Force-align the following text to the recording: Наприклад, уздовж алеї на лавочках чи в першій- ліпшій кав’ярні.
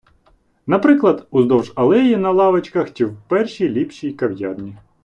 Наприклад, 0.67 1.27
уздовж 1.31 1.71
алеї 1.75 2.17
на 2.17 2.31
лавочках 2.31 2.93
чи 2.93 3.05
в 3.05 3.17
першій- 3.27 3.69
ліпшій 3.69 4.13
кав’ярні. 4.13 4.75